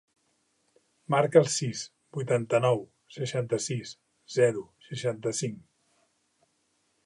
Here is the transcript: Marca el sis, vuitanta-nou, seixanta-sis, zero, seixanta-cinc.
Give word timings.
Marca 1.15 1.41
el 1.41 1.49
sis, 1.55 1.83
vuitanta-nou, 2.17 2.81
seixanta-sis, 3.17 3.93
zero, 4.39 4.67
seixanta-cinc. 4.89 5.61